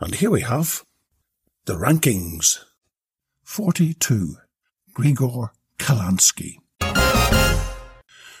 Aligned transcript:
And 0.00 0.16
here 0.16 0.30
we 0.30 0.40
have 0.40 0.84
the 1.66 1.74
rankings. 1.74 2.58
42. 3.44 4.36
Grigor 4.92 5.50
Kalansky. 5.78 6.56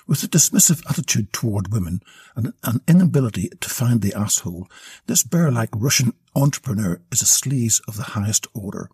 With 0.06 0.22
a 0.22 0.28
dismissive 0.28 0.84
attitude 0.90 1.32
toward 1.32 1.72
women 1.72 2.00
and 2.36 2.52
an 2.64 2.80
inability 2.86 3.50
to 3.60 3.70
find 3.70 4.02
the 4.02 4.12
asshole, 4.14 4.68
this 5.06 5.22
bear-like 5.22 5.70
Russian 5.74 6.12
entrepreneur 6.34 7.00
is 7.10 7.22
a 7.22 7.24
sleaze 7.24 7.80
of 7.88 7.96
the 7.96 8.02
highest 8.02 8.46
order. 8.52 8.90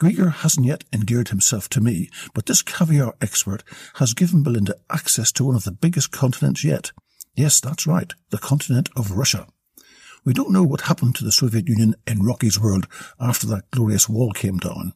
Grigor 0.00 0.32
hasn't 0.32 0.66
yet 0.66 0.84
endeared 0.92 1.28
himself 1.28 1.68
to 1.70 1.80
me, 1.80 2.08
but 2.34 2.46
this 2.46 2.62
caviar 2.62 3.14
expert 3.20 3.64
has 3.96 4.14
given 4.14 4.42
Belinda 4.42 4.76
access 4.88 5.30
to 5.32 5.44
one 5.44 5.56
of 5.56 5.64
the 5.64 5.72
biggest 5.72 6.12
continents 6.12 6.64
yet. 6.64 6.92
Yes, 7.34 7.60
that's 7.60 7.86
right, 7.86 8.12
the 8.30 8.38
continent 8.38 8.88
of 8.96 9.10
Russia. 9.10 9.48
We 10.24 10.32
don't 10.32 10.52
know 10.52 10.62
what 10.62 10.82
happened 10.82 11.16
to 11.16 11.24
the 11.24 11.32
Soviet 11.32 11.68
Union 11.68 11.96
in 12.06 12.22
Rocky's 12.22 12.60
world 12.60 12.86
after 13.18 13.46
that 13.48 13.70
glorious 13.72 14.08
wall 14.08 14.32
came 14.32 14.58
down. 14.58 14.92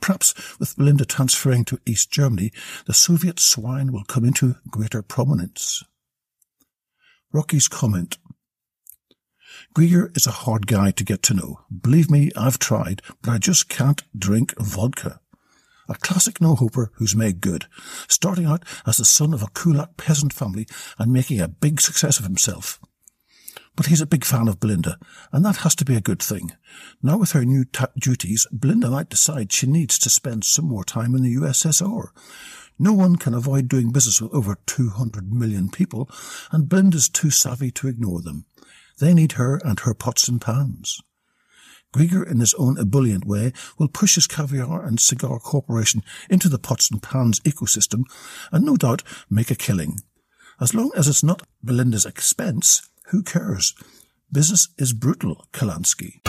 Perhaps 0.00 0.58
with 0.58 0.76
Belinda 0.76 1.04
transferring 1.04 1.64
to 1.66 1.78
East 1.86 2.10
Germany, 2.10 2.50
the 2.86 2.94
Soviet 2.94 3.38
swine 3.38 3.92
will 3.92 4.04
come 4.04 4.24
into 4.24 4.56
greater 4.68 5.00
prominence. 5.00 5.84
Rocky's 7.32 7.68
comment. 7.68 8.18
Grigor 9.76 10.16
is 10.16 10.26
a 10.26 10.32
hard 10.32 10.66
guy 10.66 10.90
to 10.90 11.04
get 11.04 11.22
to 11.24 11.34
know. 11.34 11.60
Believe 11.70 12.10
me, 12.10 12.32
I've 12.36 12.58
tried, 12.58 13.00
but 13.22 13.30
I 13.30 13.38
just 13.38 13.68
can't 13.68 14.02
drink 14.16 14.54
vodka. 14.58 15.20
A 15.88 15.94
classic 15.94 16.40
no-hoper 16.40 16.90
who's 16.94 17.14
made 17.14 17.40
good, 17.40 17.66
starting 18.08 18.46
out 18.46 18.64
as 18.86 18.96
the 18.96 19.04
son 19.04 19.34
of 19.34 19.42
a 19.42 19.48
Kulak 19.54 19.96
peasant 19.96 20.32
family 20.32 20.66
and 20.98 21.12
making 21.12 21.40
a 21.40 21.48
big 21.48 21.80
success 21.80 22.18
of 22.18 22.24
himself. 22.24 22.80
But 23.76 23.86
he's 23.86 24.00
a 24.00 24.06
big 24.06 24.24
fan 24.24 24.46
of 24.46 24.60
Belinda, 24.60 24.98
and 25.32 25.44
that 25.44 25.58
has 25.58 25.74
to 25.76 25.84
be 25.84 25.96
a 25.96 26.00
good 26.00 26.22
thing. 26.22 26.52
Now 27.02 27.18
with 27.18 27.32
her 27.32 27.44
new 27.44 27.64
ta- 27.64 27.88
duties, 27.98 28.46
Belinda 28.52 28.88
might 28.88 29.08
decide 29.08 29.52
she 29.52 29.66
needs 29.66 29.98
to 29.98 30.10
spend 30.10 30.44
some 30.44 30.66
more 30.66 30.84
time 30.84 31.14
in 31.14 31.22
the 31.22 31.34
USSR. 31.34 32.10
No 32.78 32.92
one 32.92 33.16
can 33.16 33.34
avoid 33.34 33.68
doing 33.68 33.90
business 33.90 34.20
with 34.20 34.32
over 34.32 34.58
200 34.66 35.32
million 35.32 35.70
people, 35.70 36.08
and 36.52 36.68
Belinda's 36.68 37.08
too 37.08 37.30
savvy 37.30 37.70
to 37.72 37.88
ignore 37.88 38.20
them. 38.20 38.46
They 38.98 39.12
need 39.12 39.32
her 39.32 39.60
and 39.64 39.80
her 39.80 39.94
pots 39.94 40.28
and 40.28 40.40
pans. 40.40 41.00
Grigor, 41.94 42.28
in 42.28 42.40
his 42.40 42.54
own 42.54 42.76
ebullient 42.76 43.24
way, 43.24 43.52
will 43.78 43.88
push 43.88 44.16
his 44.16 44.26
caviar 44.26 44.84
and 44.84 44.98
cigar 44.98 45.38
corporation 45.38 46.02
into 46.28 46.48
the 46.48 46.58
pots 46.58 46.90
and 46.90 47.00
pans 47.00 47.38
ecosystem 47.40 48.02
and 48.50 48.64
no 48.64 48.76
doubt 48.76 49.04
make 49.30 49.50
a 49.50 49.54
killing. 49.54 50.00
As 50.60 50.74
long 50.74 50.90
as 50.96 51.06
it's 51.06 51.22
not 51.22 51.46
Belinda's 51.62 52.06
expense, 52.06 52.88
who 53.06 53.22
cares? 53.22 53.74
Business 54.32 54.68
is 54.78 54.92
brutal, 54.92 55.46
Kalansky. 55.52 56.20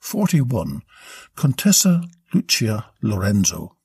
41. 0.00 0.82
Contessa 1.36 2.02
Lucia 2.34 2.86
Lorenzo. 3.02 3.76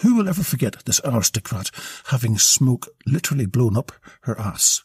Who 0.00 0.14
will 0.16 0.28
ever 0.28 0.42
forget 0.42 0.84
this 0.86 1.00
aristocrat 1.04 1.70
having 2.06 2.38
smoke 2.38 2.88
literally 3.06 3.46
blown 3.46 3.76
up 3.76 3.92
her 4.22 4.38
ass? 4.38 4.82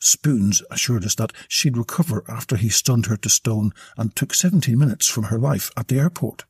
Spoons 0.00 0.62
assured 0.70 1.04
us 1.04 1.14
that 1.14 1.32
she'd 1.48 1.76
recover 1.76 2.24
after 2.28 2.56
he 2.56 2.68
stunned 2.68 3.06
her 3.06 3.16
to 3.18 3.28
stone 3.28 3.72
and 3.96 4.14
took 4.14 4.34
17 4.34 4.76
minutes 4.76 5.08
from 5.08 5.24
her 5.24 5.38
life 5.38 5.70
at 5.76 5.88
the 5.88 5.98
airport. 5.98 6.44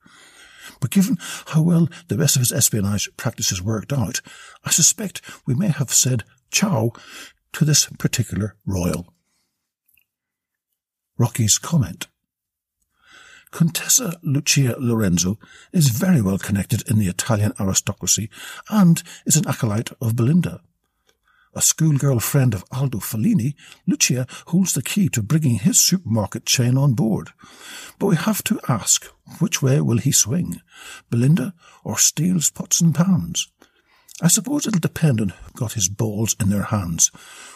But 0.81 0.91
given 0.91 1.19
how 1.47 1.63
well 1.63 1.89
the 2.09 2.17
rest 2.19 2.37
of 2.37 2.41
his 2.41 2.53
espionage 2.53 3.09
practices 3.17 3.63
worked 3.63 3.93
out, 3.93 4.21
I 4.65 4.71
suspect 4.71 5.23
we 5.47 5.55
may 5.55 5.69
have 5.69 5.93
said 5.93 6.25
ciao 6.51 6.93
to 7.53 7.65
this 7.65 7.87
particular 7.99 8.57
royal. 8.67 9.13
Rocky's 11.19 11.59
comment. 11.59 12.07
Contessa 13.51 14.19
Lucia 14.23 14.77
Lorenzo 14.79 15.39
is 15.73 15.89
very 15.89 16.21
well 16.21 16.37
connected 16.37 16.89
in 16.91 16.99
the 16.99 17.09
Italian 17.09 17.53
aristocracy 17.59 18.29
and 18.69 19.03
is 19.25 19.37
an 19.37 19.49
acolyte 19.49 19.93
of 20.01 20.17
Belinda. 20.17 20.61
A 21.55 21.63
schoolgirl 21.63 22.21
friend 22.21 22.53
of 22.53 22.67
Aldo 22.71 22.99
Fellini, 22.99 23.55
Lucia 23.87 24.27
holds 24.49 24.75
the 24.75 24.83
key 24.83 25.09
to 25.09 25.23
bringing 25.23 25.59
his 25.59 25.79
supermarket 25.79 26.45
chain 26.45 26.77
on 26.77 26.93
board. 26.93 27.31
But 27.99 28.09
we 28.09 28.17
have 28.17 28.45
to 28.45 28.61
ask, 28.69 29.07
which 29.39 29.63
way 29.63 29.81
will 29.81 29.97
he 29.97 30.13
swing? 30.13 30.61
Belinda 31.09 31.55
or 31.83 31.97
Steele's 31.97 32.51
pots 32.51 32.83
and 32.83 32.95
pans? 32.95 33.51
I 34.23 34.29
suppose 34.29 34.67
it'll 34.67 34.81
depend 34.81 35.21
on 35.21 35.29
who 35.29 35.53
got 35.55 35.75
his 35.75 35.89
balls 35.91 36.37
in 36.41 36.49
their 36.49 36.63
hands. 36.63 37.11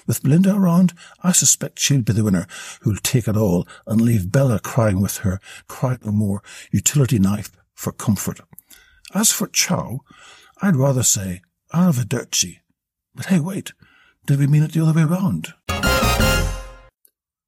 With 0.06 0.22
Belinda 0.22 0.54
around, 0.54 0.92
I 1.22 1.32
suspect 1.32 1.78
she'll 1.78 2.02
be 2.02 2.12
the 2.12 2.24
winner 2.24 2.46
who'll 2.82 2.96
take 2.96 3.26
it 3.28 3.36
all 3.36 3.66
and 3.86 4.00
leave 4.00 4.30
Bella 4.30 4.60
crying 4.60 5.00
with 5.00 5.18
her 5.18 5.40
cry 5.68 5.96
no 6.04 6.12
more 6.12 6.42
utility 6.70 7.18
knife 7.18 7.50
for 7.72 7.92
comfort. 7.92 8.40
As 9.14 9.32
for 9.32 9.46
Ciao, 9.48 10.00
I'd 10.60 10.76
rather 10.76 11.02
say 11.02 11.40
Arrivederci. 11.72 12.58
But 13.14 13.26
hey, 13.26 13.40
wait, 13.40 13.72
did 14.26 14.38
we 14.38 14.46
mean 14.46 14.62
it 14.62 14.72
the 14.72 14.84
other 14.84 14.92
way 14.92 15.04
round? 15.04 15.54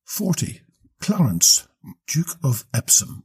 40. 0.06 0.62
Clarence, 1.00 1.68
Duke 2.06 2.36
of 2.42 2.64
Epsom. 2.72 3.24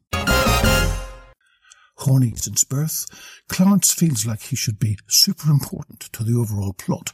Horny 1.97 2.33
since 2.35 2.63
birth, 2.63 3.05
Clarence 3.47 3.91
feels 3.91 4.25
like 4.25 4.41
he 4.43 4.55
should 4.55 4.79
be 4.79 4.97
super 5.07 5.49
important 5.49 6.01
to 6.13 6.23
the 6.23 6.37
overall 6.37 6.73
plot, 6.73 7.11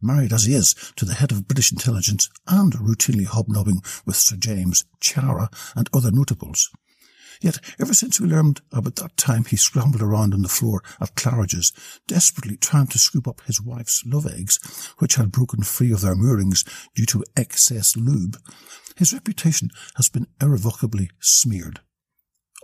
married 0.00 0.32
as 0.32 0.44
he 0.44 0.54
is 0.54 0.74
to 0.96 1.04
the 1.04 1.14
head 1.14 1.32
of 1.32 1.48
British 1.48 1.72
intelligence 1.72 2.28
and 2.46 2.74
routinely 2.74 3.24
hobnobbing 3.24 3.82
with 4.04 4.16
Sir 4.16 4.36
James, 4.36 4.84
Chiara, 5.00 5.48
and 5.74 5.88
other 5.94 6.10
notables. 6.10 6.70
Yet, 7.40 7.58
ever 7.78 7.92
since 7.92 8.20
we 8.20 8.28
learned 8.28 8.60
about 8.72 8.96
that 8.96 9.16
time 9.16 9.44
he 9.44 9.56
scrambled 9.56 10.02
around 10.02 10.32
on 10.32 10.42
the 10.42 10.48
floor 10.48 10.82
at 11.00 11.14
Claridge's, 11.16 11.72
desperately 12.06 12.56
trying 12.56 12.86
to 12.88 12.98
scoop 12.98 13.28
up 13.28 13.42
his 13.42 13.60
wife's 13.60 14.04
love 14.06 14.26
eggs, 14.26 14.58
which 14.98 15.16
had 15.16 15.32
broken 15.32 15.62
free 15.62 15.92
of 15.92 16.00
their 16.00 16.14
moorings 16.14 16.64
due 16.94 17.06
to 17.06 17.24
excess 17.36 17.96
lube, 17.96 18.38
his 18.96 19.12
reputation 19.12 19.70
has 19.96 20.08
been 20.08 20.26
irrevocably 20.40 21.10
smeared. 21.20 21.80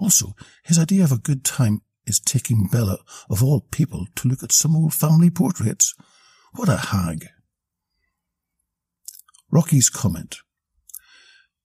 Also, 0.03 0.35
his 0.65 0.81
idea 0.81 1.05
of 1.05 1.13
a 1.13 1.17
good 1.17 1.45
time 1.45 1.81
is 2.07 2.19
taking 2.19 2.67
Bella, 2.67 2.99
of 3.31 3.41
all 3.41 3.61
people, 3.71 4.09
to 4.17 4.27
look 4.27 4.43
at 4.43 4.51
some 4.51 4.75
old 4.75 4.93
family 4.93 5.31
portraits. 5.31 5.95
What 6.57 6.69
a 6.69 6.77
hag. 6.77 7.29
Rocky's 9.53 9.89
comment. 9.89 10.39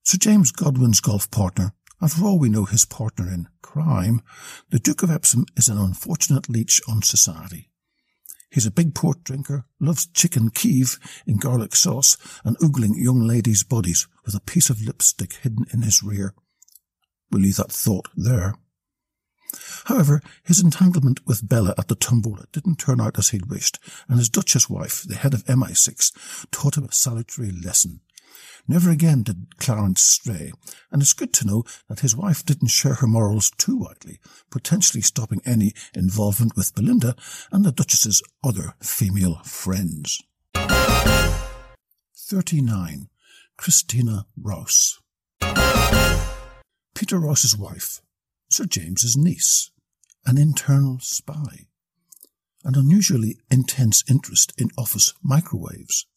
Sir 0.03 0.19
James 0.19 0.51
Godwin's 0.51 0.99
golf 0.99 1.31
partner, 1.31 1.73
and 1.99 2.11
for 2.11 2.25
all 2.25 2.37
we 2.37 2.47
know 2.47 2.65
his 2.65 2.85
partner 2.85 3.27
in 3.27 3.47
crime, 3.63 4.21
the 4.69 4.77
Duke 4.77 5.01
of 5.01 5.09
Epsom 5.09 5.45
is 5.55 5.67
an 5.67 5.79
unfortunate 5.79 6.47
leech 6.47 6.79
on 6.87 7.01
society. 7.01 7.71
He's 8.51 8.67
a 8.67 8.71
big 8.71 8.93
port 8.93 9.23
drinker, 9.23 9.65
loves 9.79 10.05
chicken 10.05 10.51
Kiev 10.51 10.99
in 11.25 11.37
garlic 11.37 11.75
sauce, 11.75 12.17
and 12.45 12.55
oogling 12.59 12.93
young 12.95 13.21
ladies' 13.21 13.63
bodies 13.63 14.07
with 14.23 14.35
a 14.35 14.39
piece 14.39 14.69
of 14.69 14.83
lipstick 14.83 15.33
hidden 15.41 15.65
in 15.73 15.81
his 15.81 16.03
rear. 16.03 16.35
We'll 17.31 17.41
leave 17.41 17.57
that 17.57 17.71
thought 17.71 18.09
there. 18.15 18.55
However, 19.85 20.21
his 20.43 20.59
entanglement 20.59 21.25
with 21.25 21.47
Bella 21.47 21.73
at 21.77 21.87
the 21.87 21.95
tombola 21.95 22.45
didn't 22.51 22.77
turn 22.77 22.99
out 22.99 23.17
as 23.17 23.29
he'd 23.29 23.49
wished, 23.49 23.79
and 24.09 24.17
his 24.17 24.29
Duchess 24.29 24.69
wife, 24.69 25.03
the 25.03 25.15
head 25.15 25.33
of 25.33 25.45
MI6, 25.45 26.47
taught 26.51 26.77
him 26.77 26.83
a 26.83 26.91
salutary 26.91 27.51
lesson. 27.51 28.01
Never 28.67 28.89
again 28.89 29.23
did 29.23 29.57
Clarence 29.57 30.01
stray, 30.01 30.51
and 30.91 31.01
it's 31.01 31.13
good 31.13 31.31
to 31.35 31.47
know 31.47 31.63
that 31.87 32.01
his 32.01 32.17
wife 32.17 32.43
didn't 32.43 32.67
share 32.67 32.95
her 32.95 33.07
morals 33.07 33.49
too 33.57 33.77
widely, 33.77 34.19
potentially 34.51 35.01
stopping 35.01 35.41
any 35.45 35.71
involvement 35.93 36.57
with 36.57 36.75
Belinda 36.75 37.15
and 37.51 37.63
the 37.63 37.71
Duchess's 37.71 38.21
other 38.43 38.73
female 38.81 39.35
friends. 39.45 40.21
39. 40.53 43.07
Christina 43.57 44.27
Ross 44.35 44.99
Peter 46.97 47.19
Ross's 47.19 47.55
wife, 47.55 48.01
Sir 48.49 48.65
James's 48.65 49.15
niece, 49.15 49.69
an 50.25 50.39
internal 50.39 50.97
spy, 50.99 51.67
an 52.63 52.73
unusually 52.75 53.37
intense 53.51 54.03
interest 54.09 54.51
in 54.57 54.71
office 54.79 55.13
microwaves, 55.21 56.07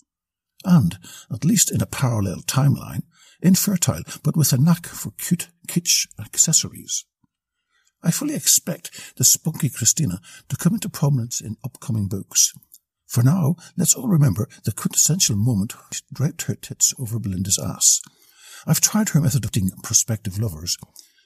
and, 0.65 0.97
at 1.31 1.44
least 1.44 1.71
in 1.71 1.82
a 1.82 1.87
parallel 1.87 2.38
timeline, 2.47 3.03
infertile 3.43 4.00
but 4.23 4.38
with 4.38 4.55
a 4.55 4.56
knack 4.56 4.87
for 4.87 5.11
cute 5.19 5.49
kitsch 5.69 6.06
accessories. 6.19 7.05
I 8.03 8.11
fully 8.11 8.35
expect 8.35 9.17
the 9.17 9.25
spunky 9.25 9.69
Christina 9.69 10.19
to 10.49 10.56
come 10.56 10.73
into 10.73 10.88
prominence 10.88 11.43
in 11.43 11.59
upcoming 11.62 12.09
books. 12.09 12.55
For 13.06 13.23
now, 13.23 13.56
let's 13.76 13.94
all 13.94 14.09
remember 14.09 14.49
the 14.65 14.73
quintessential 14.73 15.37
moment 15.37 15.75
she 15.93 16.00
draped 16.11 16.44
her 16.44 16.55
tits 16.55 16.94
over 16.99 17.19
Belinda's 17.19 17.59
ass. 17.59 18.00
I've 18.67 18.81
tried 18.81 19.11
her 19.11 19.21
method 19.21 19.45
of 19.45 19.53
dating 19.53 19.71
prospective 19.83 20.39
lovers. 20.39 20.77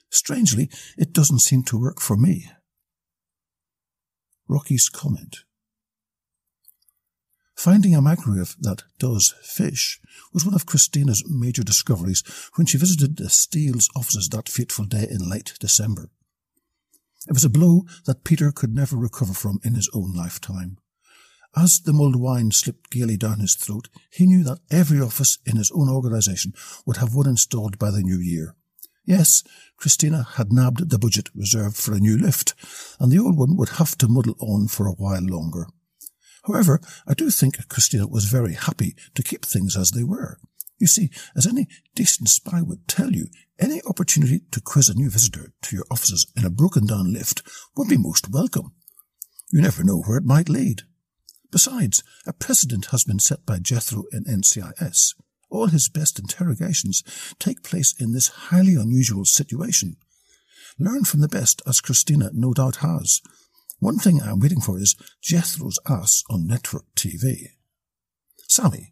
Strangely, 0.09 0.69
it 0.97 1.13
doesn't 1.13 1.39
seem 1.39 1.63
to 1.63 1.79
work 1.79 1.99
for 1.99 2.15
me. 2.15 2.49
Rocky's 4.47 4.89
comment. 4.89 5.37
Finding 7.55 7.95
a 7.95 8.01
microwave 8.01 8.55
that 8.59 8.83
does 8.99 9.33
fish 9.41 9.99
was 10.33 10.45
one 10.45 10.53
of 10.53 10.65
Christina's 10.65 11.23
major 11.27 11.63
discoveries 11.63 12.21
when 12.55 12.67
she 12.67 12.77
visited 12.77 13.17
the 13.17 13.29
Steele's 13.29 13.89
offices 13.95 14.29
that 14.29 14.49
fateful 14.49 14.85
day 14.85 15.07
in 15.09 15.29
late 15.29 15.53
December. 15.59 16.09
It 17.27 17.33
was 17.33 17.45
a 17.45 17.49
blow 17.49 17.85
that 18.05 18.23
Peter 18.23 18.51
could 18.51 18.75
never 18.75 18.97
recover 18.97 19.33
from 19.33 19.59
in 19.63 19.73
his 19.73 19.89
own 19.93 20.13
lifetime. 20.13 20.77
As 21.57 21.79
the 21.79 21.93
mulled 21.93 22.17
wine 22.17 22.51
slipped 22.51 22.89
gaily 22.89 23.15
down 23.15 23.39
his 23.39 23.55
throat, 23.55 23.87
he 24.09 24.25
knew 24.25 24.43
that 24.43 24.59
every 24.69 24.99
office 24.99 25.37
in 25.45 25.55
his 25.55 25.71
own 25.71 25.89
organisation 25.89 26.53
would 26.85 26.97
have 26.97 27.15
one 27.15 27.27
installed 27.27 27.79
by 27.79 27.91
the 27.91 28.01
new 28.01 28.19
year. 28.19 28.55
Yes, 29.05 29.43
Christina 29.77 30.23
had 30.35 30.51
nabbed 30.51 30.89
the 30.89 30.99
budget 30.99 31.29
reserved 31.33 31.77
for 31.77 31.93
a 31.93 31.99
new 31.99 32.17
lift, 32.17 32.55
and 32.99 33.11
the 33.11 33.19
old 33.19 33.37
one 33.37 33.55
would 33.55 33.69
have 33.69 33.97
to 33.99 34.07
muddle 34.07 34.35
on 34.39 34.67
for 34.67 34.85
a 34.87 34.93
while 34.93 35.21
longer. 35.21 35.67
However, 36.43 36.81
I 37.07 37.13
do 37.13 37.29
think 37.29 37.67
Christina 37.69 38.07
was 38.07 38.25
very 38.25 38.53
happy 38.53 38.95
to 39.13 39.23
keep 39.23 39.45
things 39.45 39.77
as 39.77 39.91
they 39.91 40.03
were. 40.03 40.39
You 40.77 40.87
see, 40.87 41.09
as 41.37 41.47
any 41.47 41.67
decent 41.95 42.29
spy 42.29 42.61
would 42.61 42.87
tell 42.87 43.11
you, 43.11 43.27
any 43.57 43.81
opportunity 43.87 44.41
to 44.51 44.59
quiz 44.59 44.89
a 44.89 44.93
new 44.93 45.09
visitor 45.09 45.53
to 45.61 45.75
your 45.75 45.85
offices 45.89 46.27
in 46.35 46.43
a 46.43 46.49
broken 46.49 46.85
down 46.85 47.13
lift 47.13 47.41
would 47.77 47.87
be 47.87 47.97
most 47.97 48.29
welcome. 48.29 48.73
You 49.51 49.61
never 49.61 49.83
know 49.83 50.01
where 50.01 50.17
it 50.17 50.25
might 50.25 50.49
lead. 50.49 50.81
Besides, 51.55 52.03
a 52.27 52.33
precedent 52.33 52.87
has 52.87 53.05
been 53.05 53.17
set 53.17 53.45
by 53.45 53.59
Jethro 53.59 54.03
in 54.11 54.25
NCIS. 54.25 55.15
All 55.49 55.67
his 55.67 55.87
best 55.87 56.19
interrogations 56.19 57.01
take 57.39 57.63
place 57.63 57.95
in 57.97 58.11
this 58.11 58.27
highly 58.27 58.75
unusual 58.75 59.23
situation. 59.23 59.95
Learn 60.77 61.05
from 61.05 61.21
the 61.21 61.29
best, 61.29 61.61
as 61.65 61.79
Christina 61.79 62.29
no 62.33 62.51
doubt 62.51 62.83
has, 62.87 63.21
one 63.79 63.99
thing 63.99 64.21
I'm 64.21 64.41
waiting 64.41 64.59
for 64.59 64.77
is 64.77 64.97
Jethro's 65.21 65.79
ass 65.87 66.25
on 66.29 66.45
network 66.45 66.93
TV. 66.93 67.51
Sammy, 68.49 68.91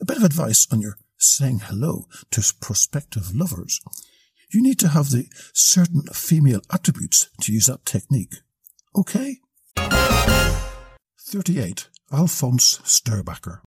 a 0.00 0.06
bit 0.06 0.16
of 0.16 0.24
advice 0.24 0.66
on 0.72 0.80
your 0.80 0.96
saying 1.18 1.58
hello 1.64 2.06
to 2.30 2.54
prospective 2.58 3.34
lovers. 3.34 3.82
You 4.50 4.62
need 4.62 4.78
to 4.78 4.88
have 4.88 5.10
the 5.10 5.26
certain 5.52 6.04
female 6.14 6.62
attributes 6.72 7.28
to 7.42 7.52
use 7.52 7.66
that 7.66 7.84
technique. 7.84 8.36
Okay? 8.96 9.40
38. 11.20 11.88
Alphonse 12.10 12.78
Sterbacher. 12.84 13.60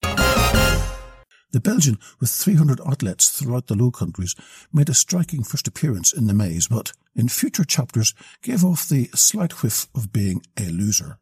The 1.51 1.59
Belgian, 1.59 1.99
with 2.19 2.29
300 2.29 2.81
outlets 2.85 3.29
throughout 3.29 3.67
the 3.67 3.75
Low 3.75 3.91
Countries, 3.91 4.35
made 4.73 4.89
a 4.89 4.95
striking 4.95 5.43
first 5.43 5.67
appearance 5.67 6.11
in 6.11 6.27
the 6.27 6.33
maze, 6.33 6.67
but 6.67 6.93
in 7.15 7.27
future 7.27 7.65
chapters 7.65 8.15
gave 8.41 8.63
off 8.63 8.87
the 8.87 9.09
slight 9.13 9.61
whiff 9.61 9.87
of 9.93 10.11
being 10.11 10.41
a 10.57 10.71
loser. 10.71 11.17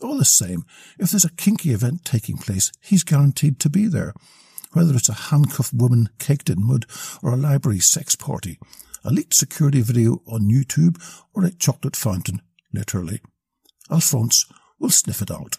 All 0.00 0.16
the 0.16 0.24
same, 0.24 0.64
if 0.98 1.10
there's 1.10 1.24
a 1.24 1.32
kinky 1.32 1.70
event 1.70 2.04
taking 2.04 2.38
place, 2.38 2.72
he's 2.80 3.04
guaranteed 3.04 3.58
to 3.60 3.68
be 3.68 3.86
there. 3.86 4.14
Whether 4.72 4.94
it's 4.94 5.08
a 5.08 5.14
handcuffed 5.14 5.74
woman 5.74 6.08
caked 6.18 6.48
in 6.48 6.66
mud 6.66 6.86
or 7.22 7.32
a 7.32 7.36
library 7.36 7.80
sex 7.80 8.16
party, 8.16 8.58
a 9.04 9.10
leaked 9.10 9.34
security 9.34 9.82
video 9.82 10.22
on 10.26 10.48
YouTube 10.50 11.02
or 11.34 11.44
a 11.44 11.50
chocolate 11.50 11.96
fountain, 11.96 12.40
literally. 12.72 13.20
Alphonse 13.90 14.46
will 14.78 14.90
sniff 14.90 15.20
it 15.20 15.30
out. 15.30 15.58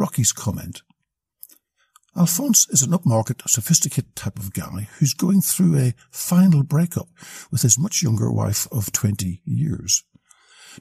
Rocky's 0.00 0.32
comment. 0.32 0.80
Alphonse 2.16 2.66
is 2.70 2.82
an 2.82 2.92
upmarket, 2.92 3.46
sophisticated 3.46 4.16
type 4.16 4.38
of 4.38 4.54
guy 4.54 4.88
who's 4.94 5.12
going 5.12 5.42
through 5.42 5.76
a 5.76 5.94
final 6.10 6.62
breakup 6.62 7.08
with 7.50 7.60
his 7.60 7.78
much 7.78 8.02
younger 8.02 8.32
wife 8.32 8.66
of 8.72 8.92
20 8.92 9.42
years. 9.44 10.02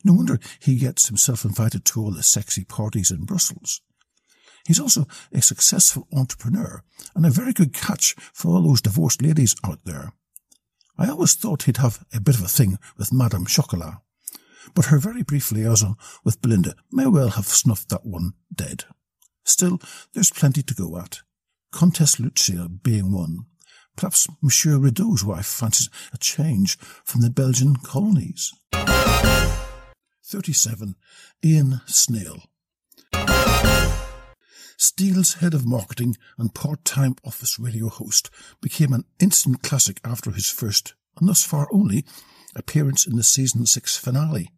No 0.06 0.14
wonder 0.14 0.40
he 0.62 0.78
gets 0.78 1.10
himself 1.10 1.44
invited 1.44 1.84
to 1.84 2.00
all 2.00 2.12
the 2.12 2.24
sexy 2.24 2.64
parties 2.64 3.12
in 3.12 3.26
Brussels. 3.26 3.82
He's 4.66 4.80
also 4.80 5.06
a 5.34 5.42
successful 5.42 6.08
entrepreneur 6.14 6.82
and 7.14 7.26
a 7.26 7.30
very 7.30 7.52
good 7.52 7.74
catch 7.74 8.16
for 8.34 8.52
all 8.52 8.62
those 8.62 8.82
divorced 8.82 9.22
ladies 9.22 9.54
out 9.66 9.84
there. 9.84 10.14
I 10.98 11.10
always 11.10 11.36
thought 11.36 11.64
he'd 11.64 11.78
have 11.78 12.06
a 12.14 12.22
bit 12.22 12.36
of 12.36 12.44
a 12.46 12.48
thing 12.48 12.78
with 12.98 13.12
Madame 13.12 13.46
Chocolat, 13.46 13.96
but 14.74 14.86
her 14.86 14.98
very 14.98 15.24
brief 15.24 15.52
liaison 15.52 15.98
with 16.24 16.42
Belinda 16.42 16.74
may 16.90 17.06
well 17.06 17.32
have 17.32 17.48
snuffed 17.48 17.90
that 17.90 18.06
one 18.06 18.32
dead. 18.56 18.86
Still, 19.50 19.82
there's 20.14 20.30
plenty 20.30 20.62
to 20.62 20.76
go 20.76 21.00
at. 21.00 21.22
Comtesse 21.72 22.20
Lucia 22.20 22.70
being 22.70 23.12
one. 23.12 23.48
Perhaps 23.96 24.28
Monsieur 24.44 24.78
Rideau's 24.78 25.26
wife 25.26 25.48
fancies 25.48 25.90
a 26.14 26.20
change 26.20 26.78
from 27.04 27.22
the 27.22 27.32
Belgian 27.32 27.76
colonies. 27.78 28.54
37. 30.24 30.96
Ian 31.44 31.82
Snail. 31.88 32.44
Steele's 34.78 35.34
head 35.36 35.56
of 35.56 35.66
marketing 35.66 36.16
and 36.38 36.54
part-time 36.54 37.16
office 37.26 37.58
radio 37.58 37.90
host 37.90 38.30
became 38.62 38.94
an 38.94 39.06
instant 39.20 39.64
classic 39.64 40.00
after 40.06 40.30
his 40.30 40.52
first, 40.52 40.94
and 41.20 41.28
thus 41.28 41.44
far 41.44 41.68
only, 41.74 42.06
appearance 42.56 43.08
in 43.08 43.16
the 43.16 43.24
season 43.24 43.66
six 43.66 43.98
finale. 43.98 44.52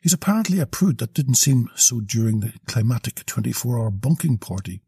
He's 0.00 0.12
apparently 0.12 0.60
a 0.60 0.66
prude 0.66 0.98
that 0.98 1.14
didn't 1.14 1.34
seem 1.34 1.68
so 1.76 2.00
during 2.00 2.40
the 2.40 2.54
climatic 2.66 3.16
24-hour 3.26 3.90
bunking 3.90 4.38
party. 4.38 4.80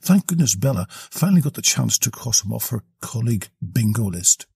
Thank 0.00 0.26
goodness 0.26 0.54
Bella 0.54 0.86
finally 0.90 1.40
got 1.40 1.54
the 1.54 1.62
chance 1.62 1.98
to 1.98 2.10
cross 2.10 2.44
him 2.44 2.52
off 2.52 2.70
her 2.70 2.84
colleague 3.00 3.48
bingo 3.72 4.04
list. 4.04 4.46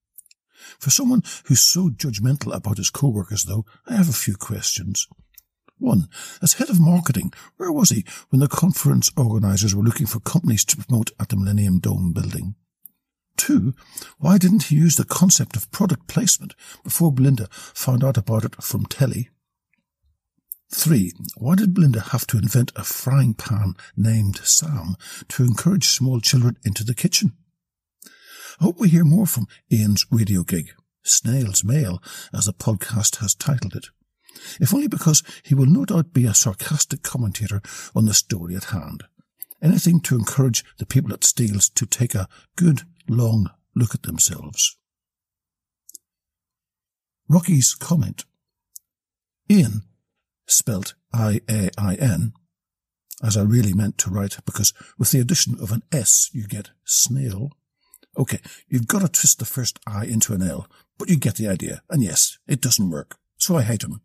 For 0.79 0.91
someone 0.91 1.23
who's 1.47 1.61
so 1.61 1.89
judgmental 1.89 2.55
about 2.55 2.79
his 2.79 2.91
co-workers, 2.91 3.45
though, 3.45 3.65
I 3.87 3.95
have 3.95 4.09
a 4.09 4.13
few 4.13 4.37
questions. 4.37 5.09
One, 5.79 6.09
as 6.43 6.55
head 6.55 6.71
of 6.71 6.81
marketing, 6.81 7.33
where 7.57 7.71
was 7.71 7.91
he 7.91 8.05
when 8.31 8.41
the 8.41 8.49
conference 8.49 9.11
organisers 9.17 9.75
were 9.75 9.85
looking 9.85 10.07
for 10.07 10.21
companies 10.21 10.65
to 10.67 10.77
promote 10.77 11.13
at 11.21 11.29
the 11.29 11.37
Millennium 11.37 11.79
Dome 11.79 12.13
building? 12.13 12.57
Two, 13.37 13.75
why 14.19 14.39
didn't 14.39 14.65
he 14.65 14.77
use 14.77 14.97
the 14.97 15.05
concept 15.05 15.57
of 15.57 15.71
product 15.71 16.09
placement 16.09 16.57
before 16.83 17.13
Belinda 17.13 17.49
found 17.53 18.03
out 18.03 18.17
about 18.17 18.45
it 18.45 18.61
from 18.61 18.87
telly? 18.87 19.31
Three, 20.71 21.13
why 21.37 21.55
did 21.55 21.75
Belinda 21.75 22.01
have 22.01 22.27
to 22.29 22.39
invent 22.39 22.73
a 22.77 22.85
frying 22.85 23.35
pan 23.35 23.75
named 23.97 24.39
Sam 24.39 24.97
to 25.29 25.45
encourage 25.45 25.89
small 25.89 26.21
children 26.21 26.59
into 26.65 26.85
the 26.85 26.95
kitchen? 26.95 27.33
I 28.61 28.65
hope 28.65 28.79
we 28.79 28.89
hear 28.89 29.05
more 29.05 29.27
from 29.27 29.47
Ian's 29.73 30.05
radio 30.11 30.43
gig, 30.43 30.73
Snail's 31.03 31.65
Mail, 31.65 32.03
as 32.35 32.47
the 32.47 32.53
podcast 32.53 33.17
has 33.17 33.35
titled 33.35 33.75
it 33.77 33.87
if 34.61 34.75
only 34.75 34.89
because 34.89 35.23
he 35.43 35.55
will 35.55 35.67
no 35.67 35.85
doubt 35.85 36.13
be 36.13 36.25
a 36.25 36.35
sarcastic 36.35 37.03
commentator 37.03 37.61
on 37.95 38.07
the 38.07 38.15
story 38.15 38.57
at 38.57 38.65
hand. 38.65 39.05
Anything 39.61 40.01
to 40.01 40.15
encourage 40.15 40.65
the 40.79 40.87
people 40.87 41.13
at 41.13 41.25
Steele's 41.25 41.69
to 41.71 41.87
take 41.87 42.15
a 42.15 42.29
good, 42.57 42.83
long 43.09 43.51
look 43.75 43.95
at 43.95 44.05
themselves. 44.05 44.77
Rocky's 47.29 47.75
comment. 47.75 48.25
Ian, 49.51 49.83
spelt 50.49 50.95
I-A-I-N, 51.13 52.33
as 53.23 53.37
I 53.37 53.43
really 53.43 53.73
meant 53.73 53.99
to 53.99 54.11
write, 54.11 54.39
because 54.45 54.73
with 54.99 55.11
the 55.11 55.21
addition 55.21 55.57
of 55.61 55.73
an 55.73 55.83
S 55.93 56.31
you 56.33 56.47
get 56.47 56.71
snail. 56.85 57.53
Okay, 58.17 58.41
you've 58.69 58.89
got 58.89 59.03
to 59.03 59.09
twist 59.09 59.39
the 59.39 59.45
first 59.45 59.79
I 59.87 60.05
into 60.05 60.33
an 60.35 60.43
L, 60.43 60.69
but 60.99 61.09
you 61.09 61.17
get 61.17 61.37
the 61.37 61.49
idea. 61.49 61.83
And 61.91 62.03
yes, 62.03 62.39
it 62.47 62.61
doesn't 62.61 62.91
work. 62.91 63.19
So 63.37 63.57
I 63.57 63.63
hate 63.63 63.85
him. 63.85 64.01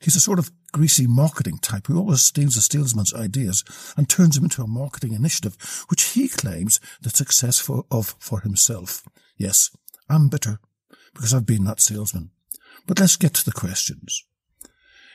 He's 0.00 0.16
a 0.16 0.20
sort 0.20 0.38
of 0.38 0.50
greasy 0.72 1.06
marketing 1.06 1.58
type 1.58 1.86
who 1.86 1.98
always 1.98 2.22
steals 2.22 2.56
a 2.56 2.62
salesman's 2.62 3.12
ideas 3.12 3.64
and 3.96 4.08
turns 4.08 4.36
them 4.36 4.44
into 4.44 4.62
a 4.62 4.68
marketing 4.68 5.12
initiative, 5.12 5.56
which 5.88 6.02
he 6.12 6.28
claims 6.28 6.80
the 7.02 7.10
success 7.10 7.58
for, 7.58 7.84
of 7.90 8.14
for 8.18 8.40
himself. 8.40 9.02
Yes, 9.36 9.70
I'm 10.08 10.28
bitter 10.28 10.60
because 11.14 11.34
I've 11.34 11.46
been 11.46 11.64
that 11.64 11.80
salesman. 11.80 12.30
But 12.86 12.98
let's 12.98 13.16
get 13.16 13.34
to 13.34 13.44
the 13.44 13.52
questions. 13.52 14.24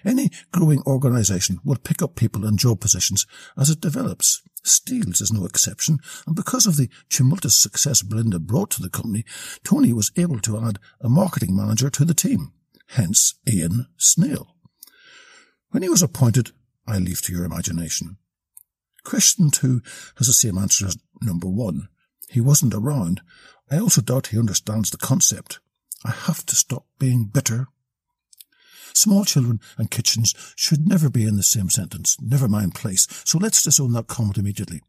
Any 0.06 0.30
growing 0.52 0.84
organization 0.84 1.60
will 1.64 1.78
pick 1.78 2.02
up 2.02 2.16
people 2.16 2.46
in 2.46 2.58
job 2.58 2.80
positions 2.80 3.26
as 3.58 3.70
it 3.70 3.82
develops. 3.82 4.42
Steele's 4.64 5.22
is 5.22 5.32
no 5.32 5.46
exception, 5.46 6.00
and 6.28 6.36
because 6.36 6.66
of 6.66 6.78
the 6.78 6.90
tumultuous 7.10 7.56
success 7.56 8.02
Belinda 8.02 8.40
brought 8.40 8.70
to 8.72 8.82
the 8.82 8.90
company, 8.90 9.26
Tony 9.64 9.94
was 9.94 10.12
able 10.16 10.40
to 10.42 10.60
add 10.60 10.80
a 11.02 11.10
marketing 11.10 11.56
manager 11.56 11.90
to 11.90 12.06
the 12.06 12.14
team. 12.14 12.52
Hence 12.90 13.36
Ian 13.48 13.88
Snail. 13.98 14.56
When 15.70 15.84
he 15.84 15.90
was 15.90 16.04
appointed, 16.04 16.52
I 16.88 17.00
leave 17.00 17.22
to 17.24 17.34
your 17.34 17.46
imagination. 17.46 18.18
Question 19.04 19.52
two 19.52 19.82
has 20.18 20.28
the 20.28 20.34
same 20.34 20.58
answer 20.58 20.88
as 20.88 20.98
number 21.22 21.48
one. 21.48 21.90
He 22.30 22.42
wasn't 22.42 22.74
around. 22.74 23.22
I 23.72 23.80
also 23.80 24.02
doubt 24.02 24.28
he 24.28 24.40
understands 24.40 24.90
the 24.90 24.98
concept. 24.98 25.60
I 26.04 26.12
have 26.12 26.46
to 26.48 26.56
stop 26.56 26.86
being 27.00 27.26
bitter. 27.26 27.68
Small 28.96 29.26
children 29.26 29.60
and 29.78 29.92
kitchens 29.92 30.34
should 30.56 30.88
never 30.88 31.10
be 31.10 31.26
in 31.26 31.36
the 31.36 31.44
same 31.44 31.70
sentence, 31.70 32.16
never 32.22 32.48
mind 32.48 32.76
place, 32.76 33.08
so 33.26 33.38
let's 33.38 33.62
disown 33.62 33.92
that 33.92 34.08
comment 34.08 34.38
immediately. 34.38 34.82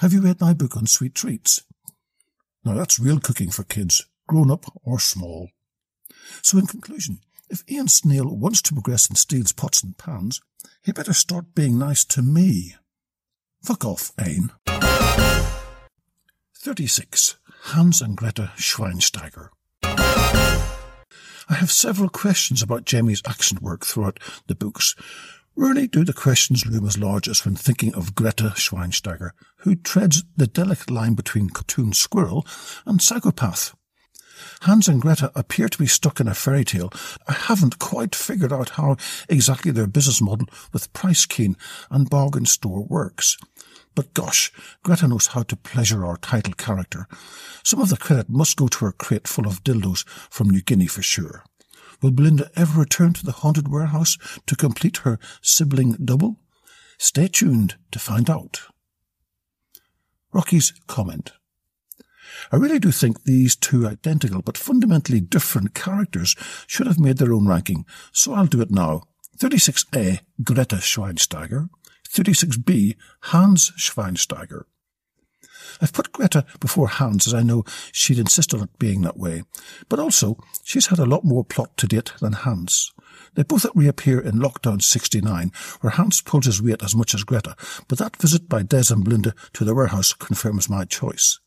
Have 0.00 0.12
you 0.12 0.20
read 0.20 0.38
my 0.40 0.52
book 0.52 0.76
on 0.76 0.86
sweet 0.86 1.14
treats? 1.14 1.62
Now 2.62 2.74
that's 2.74 3.00
real 3.00 3.20
cooking 3.20 3.50
for 3.50 3.64
kids, 3.64 4.06
grown 4.28 4.50
up 4.50 4.66
or 4.84 5.00
small. 5.00 5.48
So 6.42 6.58
in 6.58 6.66
conclusion, 6.66 7.20
if 7.48 7.64
Ian 7.70 7.88
Snail 7.88 8.36
wants 8.36 8.60
to 8.62 8.74
progress 8.74 9.08
in 9.08 9.16
Steele's 9.16 9.52
pots 9.52 9.82
and 9.82 9.96
pans, 9.96 10.42
he 10.82 10.92
better 10.92 11.14
start 11.14 11.54
being 11.54 11.78
nice 11.78 12.04
to 12.06 12.20
me. 12.20 12.74
Fuck 13.62 13.84
off, 13.86 14.12
Ain. 14.20 14.50
36. 16.58 17.36
Hans 17.62 18.02
and 18.02 18.14
Greta 18.14 18.52
Schweinsteiger. 18.56 19.48
I 21.48 21.54
have 21.54 21.70
several 21.70 22.08
questions 22.08 22.62
about 22.62 22.84
Jamie's 22.84 23.22
accent 23.26 23.62
work 23.62 23.84
throughout 23.84 24.18
the 24.46 24.54
books. 24.54 24.94
Rarely 25.56 25.86
do 25.86 26.04
the 26.04 26.12
questions 26.12 26.66
loom 26.66 26.86
as 26.86 26.98
large 26.98 27.28
as 27.28 27.44
when 27.44 27.54
thinking 27.54 27.94
of 27.94 28.14
Greta 28.14 28.52
Schweinsteiger, 28.56 29.30
who 29.58 29.76
treads 29.76 30.24
the 30.36 30.46
delicate 30.46 30.90
line 30.90 31.14
between 31.14 31.50
cartoon 31.50 31.92
squirrel 31.92 32.46
and 32.86 33.00
psychopath. 33.00 33.74
Hans 34.62 34.88
and 34.88 35.00
Greta 35.00 35.30
appear 35.34 35.68
to 35.68 35.78
be 35.78 35.86
stuck 35.86 36.20
in 36.20 36.28
a 36.28 36.34
fairy 36.34 36.64
tale. 36.64 36.92
I 37.28 37.32
haven't 37.32 37.78
quite 37.78 38.14
figured 38.14 38.52
out 38.52 38.70
how 38.70 38.96
exactly 39.28 39.70
their 39.70 39.86
business 39.86 40.20
model 40.20 40.48
with 40.72 40.92
Price 40.92 41.26
Keen 41.26 41.56
and 41.90 42.10
Bargain 42.10 42.46
Store 42.46 42.84
works. 42.84 43.36
But 43.94 44.14
gosh, 44.14 44.52
Greta 44.82 45.06
knows 45.06 45.28
how 45.28 45.44
to 45.44 45.56
pleasure 45.56 46.04
our 46.04 46.16
title 46.16 46.54
character. 46.54 47.06
Some 47.62 47.80
of 47.80 47.90
the 47.90 47.96
credit 47.96 48.28
must 48.28 48.56
go 48.56 48.66
to 48.68 48.84
her 48.86 48.92
crate 48.92 49.28
full 49.28 49.46
of 49.46 49.62
dildos 49.62 50.06
from 50.30 50.50
New 50.50 50.62
Guinea 50.62 50.86
for 50.86 51.02
sure. 51.02 51.44
Will 52.02 52.10
Belinda 52.10 52.50
ever 52.56 52.80
return 52.80 53.12
to 53.14 53.24
the 53.24 53.32
haunted 53.32 53.68
warehouse 53.68 54.18
to 54.46 54.56
complete 54.56 54.98
her 54.98 55.18
sibling 55.42 55.92
double? 56.04 56.40
Stay 56.98 57.28
tuned 57.28 57.76
to 57.92 57.98
find 57.98 58.28
out. 58.28 58.62
Rocky's 60.32 60.72
comment. 60.88 61.32
I 62.52 62.56
really 62.56 62.78
do 62.78 62.90
think 62.90 63.24
these 63.24 63.56
two 63.56 63.86
identical 63.86 64.42
but 64.42 64.58
fundamentally 64.58 65.20
different 65.20 65.74
characters 65.74 66.34
should 66.66 66.86
have 66.86 66.98
made 66.98 67.18
their 67.18 67.32
own 67.32 67.46
ranking, 67.46 67.84
so 68.12 68.34
I'll 68.34 68.46
do 68.46 68.60
it 68.60 68.70
now. 68.70 69.02
36A, 69.38 70.20
Greta 70.42 70.76
Schweinsteiger. 70.76 71.68
36B, 72.08 72.96
Hans 73.22 73.72
Schweinsteiger. 73.72 74.64
I've 75.80 75.92
put 75.92 76.12
Greta 76.12 76.44
before 76.60 76.88
Hans 76.88 77.26
as 77.26 77.34
I 77.34 77.42
know 77.42 77.64
she'd 77.90 78.18
insist 78.18 78.54
on 78.54 78.62
it 78.62 78.78
being 78.78 79.02
that 79.02 79.18
way, 79.18 79.42
but 79.88 79.98
also 79.98 80.38
she's 80.62 80.86
had 80.86 80.98
a 80.98 81.06
lot 81.06 81.24
more 81.24 81.44
plot 81.44 81.76
to 81.78 81.88
date 81.88 82.12
than 82.20 82.32
Hans. 82.32 82.92
They 83.34 83.42
both 83.42 83.66
reappear 83.74 84.20
in 84.20 84.34
Lockdown 84.34 84.82
69, 84.82 85.50
where 85.80 85.90
Hans 85.90 86.20
pulls 86.20 86.46
his 86.46 86.62
weight 86.62 86.82
as 86.82 86.94
much 86.94 87.14
as 87.14 87.24
Greta, 87.24 87.56
but 87.88 87.98
that 87.98 88.16
visit 88.16 88.48
by 88.48 88.62
Des 88.62 88.92
and 88.92 89.02
Belinda 89.04 89.34
to 89.54 89.64
the 89.64 89.74
warehouse 89.74 90.12
confirms 90.12 90.70
my 90.70 90.84
choice. 90.84 91.40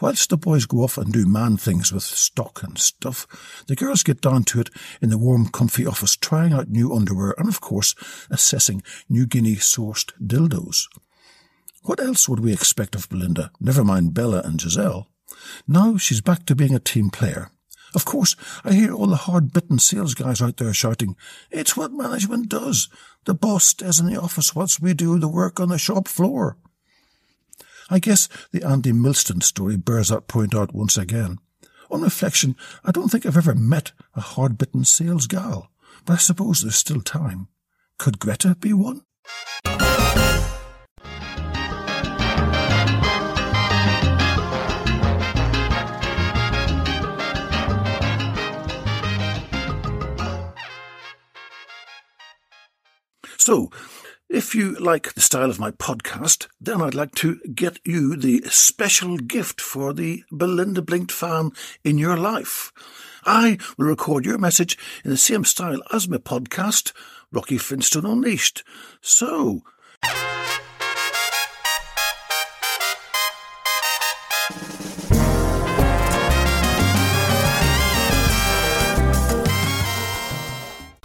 Whilst 0.00 0.30
the 0.30 0.36
boys 0.36 0.66
go 0.66 0.78
off 0.78 0.98
and 0.98 1.12
do 1.12 1.26
man 1.26 1.56
things 1.56 1.92
with 1.92 2.02
stock 2.02 2.62
and 2.62 2.78
stuff, 2.78 3.26
the 3.66 3.76
girls 3.76 4.02
get 4.02 4.20
down 4.20 4.44
to 4.44 4.60
it 4.60 4.70
in 5.00 5.10
the 5.10 5.18
warm, 5.18 5.48
comfy 5.48 5.86
office, 5.86 6.16
trying 6.16 6.52
out 6.52 6.68
new 6.68 6.94
underwear 6.94 7.34
and, 7.38 7.48
of 7.48 7.60
course, 7.60 7.94
assessing 8.30 8.82
New 9.08 9.26
Guinea 9.26 9.56
sourced 9.56 10.12
dildos. 10.20 10.86
What 11.82 12.00
else 12.00 12.28
would 12.28 12.40
we 12.40 12.52
expect 12.52 12.94
of 12.94 13.08
Belinda? 13.08 13.52
Never 13.60 13.84
mind 13.84 14.14
Bella 14.14 14.42
and 14.44 14.60
Giselle. 14.60 15.08
Now 15.68 15.96
she's 15.96 16.20
back 16.20 16.46
to 16.46 16.56
being 16.56 16.74
a 16.74 16.80
team 16.80 17.10
player. 17.10 17.50
Of 17.94 18.04
course, 18.04 18.36
I 18.64 18.74
hear 18.74 18.92
all 18.92 19.06
the 19.06 19.16
hard-bitten 19.16 19.78
sales 19.78 20.14
guys 20.14 20.42
out 20.42 20.56
there 20.56 20.74
shouting, 20.74 21.16
It's 21.50 21.76
what 21.76 21.92
management 21.92 22.48
does. 22.48 22.88
The 23.24 23.34
boss 23.34 23.64
stays 23.64 24.00
in 24.00 24.06
the 24.06 24.20
office 24.20 24.54
whilst 24.54 24.82
we 24.82 24.92
do 24.92 25.18
the 25.18 25.28
work 25.28 25.60
on 25.60 25.68
the 25.68 25.78
shop 25.78 26.08
floor. 26.08 26.58
I 27.88 28.00
guess 28.00 28.28
the 28.50 28.64
Andy 28.64 28.90
Milston 28.92 29.42
story 29.42 29.76
bears 29.76 30.08
that 30.08 30.26
point 30.26 30.54
out 30.54 30.74
once 30.74 30.96
again. 30.96 31.38
On 31.88 32.02
reflection, 32.02 32.56
I 32.84 32.90
don't 32.90 33.08
think 33.08 33.24
I've 33.24 33.36
ever 33.36 33.54
met 33.54 33.92
a 34.14 34.20
hard-bitten 34.20 34.84
sales 34.84 35.28
gal, 35.28 35.70
but 36.04 36.14
I 36.14 36.16
suppose 36.16 36.62
there's 36.62 36.74
still 36.74 37.00
time. 37.00 37.46
Could 37.98 38.18
Greta 38.18 38.56
be 38.56 38.72
one? 38.72 39.02
So, 53.38 53.70
if 54.28 54.54
you 54.54 54.74
like 54.74 55.14
the 55.14 55.20
style 55.20 55.50
of 55.50 55.60
my 55.60 55.70
podcast, 55.70 56.48
then 56.60 56.82
I'd 56.82 56.94
like 56.94 57.14
to 57.16 57.38
get 57.54 57.78
you 57.84 58.16
the 58.16 58.42
special 58.48 59.16
gift 59.18 59.60
for 59.60 59.92
the 59.92 60.24
Belinda 60.32 60.82
Blinked 60.82 61.12
fan 61.12 61.52
in 61.84 61.96
your 61.98 62.16
life. 62.16 62.72
I 63.24 63.58
will 63.76 63.86
record 63.86 64.24
your 64.24 64.38
message 64.38 64.76
in 65.04 65.10
the 65.10 65.16
same 65.16 65.44
style 65.44 65.80
as 65.92 66.08
my 66.08 66.18
podcast, 66.18 66.92
Rocky 67.32 67.58
Flintstone 67.58 68.06
Unleashed. 68.06 68.64
So, 69.00 69.62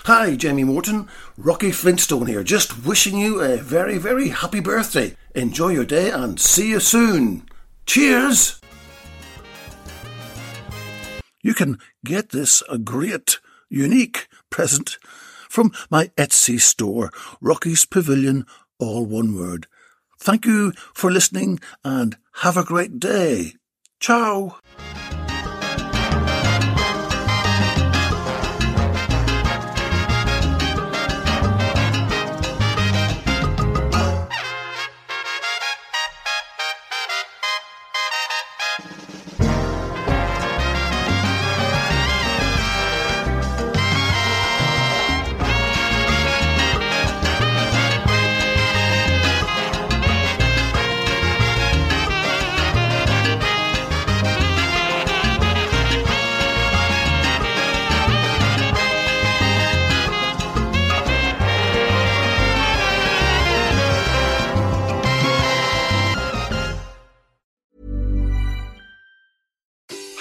Hi, 0.06 0.36
Jamie 0.36 0.66
Morton. 0.66 1.08
Rocky 1.38 1.72
Flintstone 1.72 2.28
here, 2.28 2.44
just 2.44 2.86
wishing 2.86 3.18
you 3.18 3.42
a 3.42 3.58
very, 3.58 3.98
very 3.98 4.30
happy 4.30 4.60
birthday. 4.60 5.16
Enjoy 5.34 5.70
your 5.70 5.86
day 5.86 6.10
and 6.10 6.40
see 6.40 6.70
you 6.70 6.80
soon. 6.80 7.48
Cheers! 7.86 8.60
You 11.42 11.54
can 11.54 11.80
get 12.06 12.30
this 12.30 12.62
a 12.70 12.78
great, 12.78 13.40
unique 13.70 14.28
present 14.50 14.98
from 15.50 15.72
my 15.90 16.08
Etsy 16.18 16.60
store, 16.60 17.12
Rocky's 17.42 17.86
Pavilion, 17.86 18.46
all 18.80 19.06
one 19.06 19.36
word. 19.36 19.68
Thank 20.20 20.46
you 20.46 20.72
for 20.94 21.12
listening 21.12 21.60
and 21.84 22.18
have 22.36 22.58
a 22.58 22.64
great 22.64 23.00
day. 23.00 23.54
Ciao! 24.00 24.60